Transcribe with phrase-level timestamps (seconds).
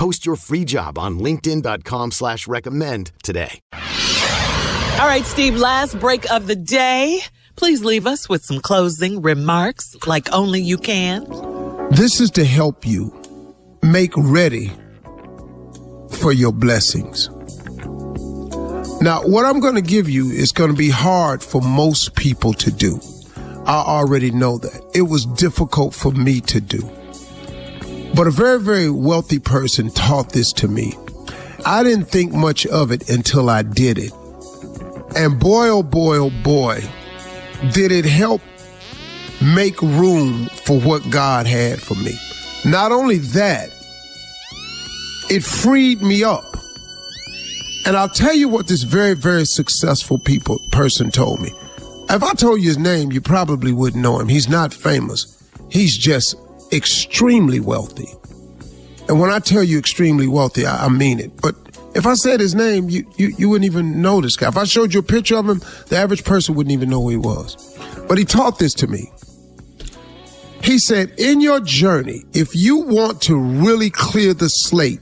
[0.00, 3.60] Post your free job on LinkedIn.com slash recommend today.
[3.74, 7.20] All right, Steve, last break of the day.
[7.54, 11.26] Please leave us with some closing remarks like only you can.
[11.90, 13.12] This is to help you
[13.82, 14.72] make ready
[16.12, 17.28] for your blessings.
[19.02, 22.54] Now, what I'm going to give you is going to be hard for most people
[22.54, 22.98] to do.
[23.66, 24.80] I already know that.
[24.94, 26.90] It was difficult for me to do.
[28.20, 30.92] But a very, very wealthy person taught this to me.
[31.64, 34.12] I didn't think much of it until I did it.
[35.16, 36.82] And boy, oh boy, oh boy,
[37.72, 38.42] did it help
[39.40, 42.12] make room for what God had for me.
[42.66, 43.70] Not only that,
[45.30, 46.44] it freed me up.
[47.86, 51.52] And I'll tell you what this very, very successful people person told me.
[52.10, 54.28] If I told you his name, you probably wouldn't know him.
[54.28, 55.42] He's not famous.
[55.70, 56.36] He's just
[56.72, 58.06] extremely wealthy.
[59.10, 61.36] And when I tell you extremely wealthy, I, I mean it.
[61.42, 61.56] But
[61.96, 64.46] if I said his name, you, you, you wouldn't even know this guy.
[64.46, 67.08] If I showed you a picture of him, the average person wouldn't even know who
[67.08, 67.76] he was.
[68.06, 69.10] But he taught this to me.
[70.62, 75.00] He said, in your journey, if you want to really clear the slate,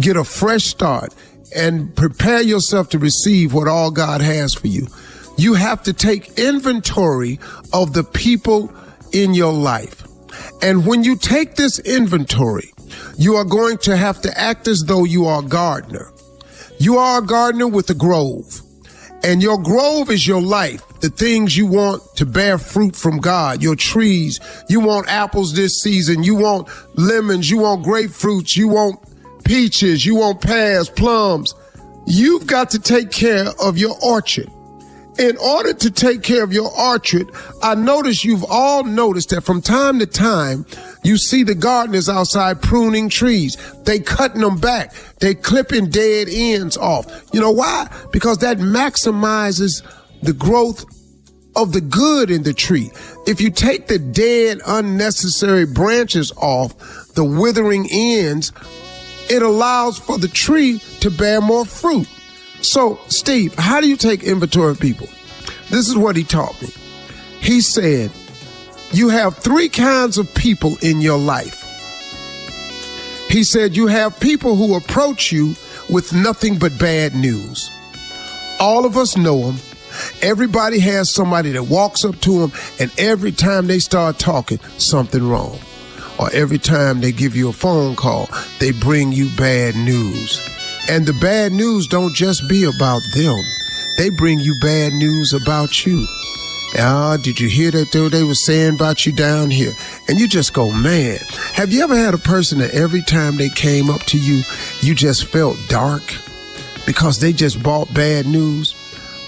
[0.00, 1.12] get a fresh start,
[1.56, 4.86] and prepare yourself to receive what all God has for you,
[5.36, 7.40] you have to take inventory
[7.72, 8.72] of the people
[9.12, 10.04] in your life.
[10.62, 12.71] And when you take this inventory,
[13.16, 16.12] you are going to have to act as though you are a gardener.
[16.78, 18.60] You are a gardener with a grove.
[19.24, 23.62] And your grove is your life, the things you want to bear fruit from God,
[23.62, 24.40] your trees.
[24.68, 26.24] You want apples this season.
[26.24, 27.48] You want lemons.
[27.48, 28.56] You want grapefruits.
[28.56, 28.98] You want
[29.44, 30.04] peaches.
[30.04, 31.54] You want pears, plums.
[32.06, 34.50] You've got to take care of your orchard
[35.18, 37.30] in order to take care of your orchard,
[37.62, 40.64] I notice you've all noticed that from time to time,
[41.04, 43.56] you see the gardeners outside pruning trees.
[43.84, 44.94] They cutting them back.
[45.20, 47.06] They clipping dead ends off.
[47.32, 47.88] You know why?
[48.10, 49.82] Because that maximizes
[50.22, 50.84] the growth
[51.56, 52.90] of the good in the tree.
[53.26, 56.78] If you take the dead, unnecessary branches off,
[57.14, 58.52] the withering ends,
[59.28, 62.08] it allows for the tree to bear more fruit.
[62.62, 65.08] So, Steve, how do you take inventory of people?
[65.70, 66.68] This is what he taught me.
[67.40, 68.10] He said,
[68.92, 71.58] You have three kinds of people in your life.
[73.28, 75.54] He said, You have people who approach you
[75.90, 77.70] with nothing but bad news.
[78.60, 79.56] All of us know them.
[80.22, 85.28] Everybody has somebody that walks up to them, and every time they start talking, something
[85.28, 85.58] wrong.
[86.18, 88.28] Or every time they give you a phone call,
[88.60, 90.40] they bring you bad news.
[90.88, 93.42] And the bad news don't just be about them.
[93.98, 96.06] They bring you bad news about you.
[96.78, 99.72] Ah, did you hear that though they were saying about you down here?
[100.08, 101.18] And you just go, man.
[101.52, 104.42] Have you ever had a person that every time they came up to you,
[104.80, 106.02] you just felt dark
[106.86, 108.74] because they just bought bad news?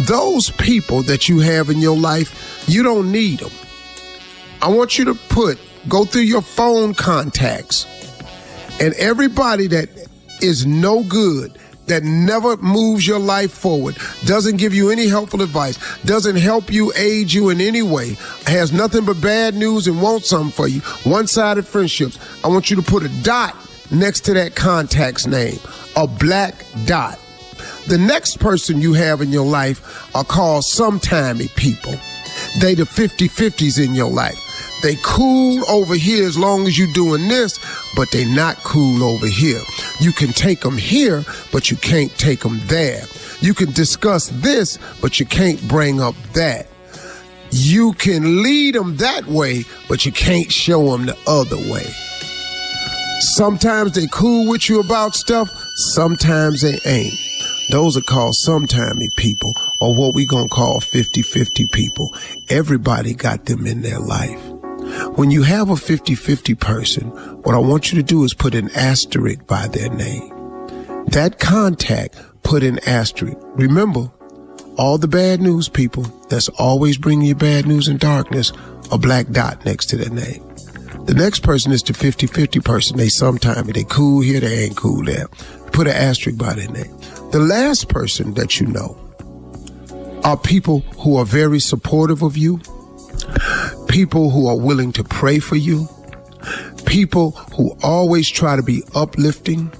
[0.00, 3.52] Those people that you have in your life, you don't need them.
[4.62, 5.58] I want you to put,
[5.88, 7.86] go through your phone contacts
[8.80, 10.09] and everybody that
[10.42, 15.76] is no good, that never moves your life forward, doesn't give you any helpful advice,
[16.02, 20.28] doesn't help you, aid you in any way, has nothing but bad news and wants
[20.28, 20.80] something for you,
[21.10, 23.56] one sided friendships, I want you to put a dot
[23.90, 25.58] next to that contact's name,
[25.96, 27.18] a black dot.
[27.88, 31.94] The next person you have in your life are called sometimey people.
[32.60, 34.38] They the 50 50s in your life.
[34.82, 37.58] They cool over here as long as you're doing this,
[37.96, 39.60] but they not cool over here.
[40.00, 43.04] You can take them here, but you can't take them there.
[43.40, 46.68] You can discuss this, but you can't bring up that.
[47.50, 51.86] You can lead them that way, but you can't show them the other way.
[53.20, 55.50] Sometimes they cool with you about stuff,
[55.92, 57.14] sometimes they ain't.
[57.70, 62.14] Those are called sometimey people, or what we gonna call 50-50 people.
[62.48, 64.49] Everybody got them in their life.
[65.16, 67.04] When you have a 50-50 person,
[67.42, 70.28] what I want you to do is put an asterisk by their name.
[71.08, 73.36] That contact, put an asterisk.
[73.54, 74.10] Remember,
[74.76, 78.52] all the bad news people that's always bringing you bad news and darkness,
[78.90, 80.46] a black dot next to their name.
[81.06, 82.96] The next person is the 50-50 person.
[82.96, 85.26] They sometimes, they cool here, they ain't cool there.
[85.72, 86.96] Put an asterisk by their name.
[87.32, 88.98] The last person that you know
[90.24, 92.60] are people who are very supportive of you,
[93.90, 95.88] people who are willing to pray for you,
[96.86, 99.70] people who always try to be uplifting,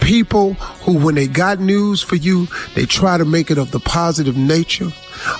[0.00, 2.46] people who, when they got news for you,
[2.76, 4.88] they try to make it of the positive nature.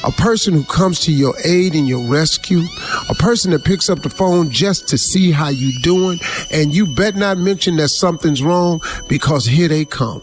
[0.02, 2.62] A person who comes to your aid and your rescue,
[3.08, 6.18] a person that picks up the phone just to see how you doing,
[6.50, 10.22] and you bet not mention that something's wrong because here they come.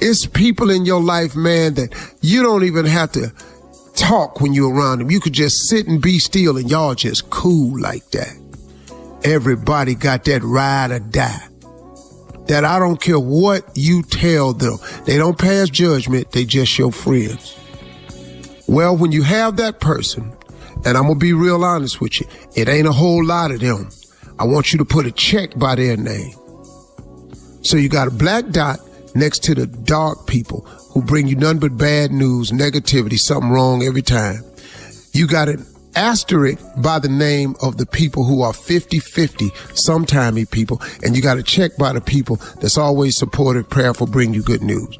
[0.00, 3.32] It's people in your life, man, that you don't even have to
[3.94, 5.10] talk when you're around them.
[5.10, 8.36] You could just sit and be still and y'all just cool like that.
[9.24, 11.48] Everybody got that ride or die.
[12.46, 14.78] That I don't care what you tell them.
[15.04, 16.32] They don't pass judgment.
[16.32, 17.56] They just your friends.
[18.66, 20.32] Well, when you have that person,
[20.84, 23.60] and I'm going to be real honest with you, it ain't a whole lot of
[23.60, 23.90] them.
[24.38, 26.34] I want you to put a check by their name.
[27.62, 28.80] So you got a black dot
[29.14, 30.60] next to the dark people
[30.92, 34.42] who bring you none but bad news, negativity, something wrong every time.
[35.12, 40.80] You got an asterisk by the name of the people who are 50-50, sometimey people,
[41.02, 44.62] and you got a check by the people that's always supportive, prayerful, bring you good
[44.62, 44.98] news.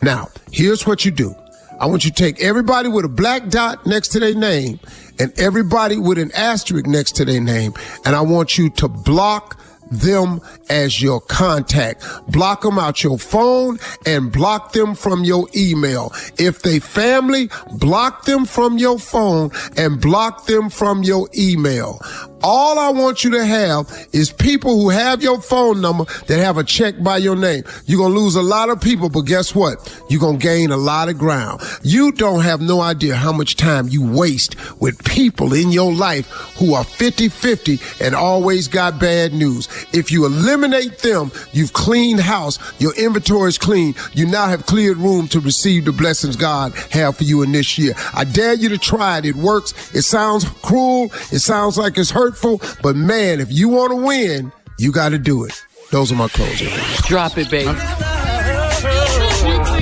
[0.00, 1.34] Now, here's what you do.
[1.80, 4.78] I want you to take everybody with a black dot next to their name
[5.18, 9.60] and everybody with an asterisk next to their name, and I want you to block
[9.92, 12.04] them as your contact.
[12.28, 16.12] Block them out your phone and block them from your email.
[16.38, 22.00] If they family, block them from your phone and block them from your email.
[22.44, 26.58] All I want you to have is people who have your phone number that have
[26.58, 27.62] a check by your name.
[27.86, 29.78] You're going to lose a lot of people, but guess what?
[30.08, 31.60] You're going to gain a lot of ground.
[31.82, 36.26] You don't have no idea how much time you waste with people in your life
[36.56, 39.68] who are 50-50 and always got bad news.
[39.92, 42.58] If you eliminate them, you've cleaned house.
[42.80, 43.94] Your inventory is clean.
[44.14, 47.78] You now have cleared room to receive the blessings God have for you in this
[47.78, 47.94] year.
[48.14, 49.26] I dare you to try it.
[49.26, 49.94] It works.
[49.94, 51.04] It sounds cruel.
[51.30, 55.10] It sounds like it's hurt hurtful, but man, if you want to win, you got
[55.10, 55.62] to do it.
[55.90, 56.70] Those are my closing.
[57.06, 57.72] Drop it, baby.
[59.64, 59.81] For